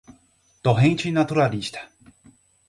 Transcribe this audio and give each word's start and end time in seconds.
torrente 0.63 1.11
naturalista 1.11 1.81